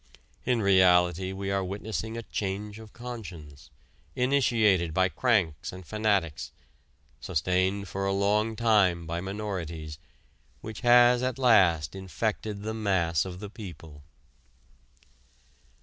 [0.47, 3.69] In reality we are witnessing a change of conscience,
[4.15, 6.51] initiated by cranks and fanatics,
[7.19, 9.99] sustained for a long time by minorities,
[10.61, 14.01] which has at last infected the mass of the people.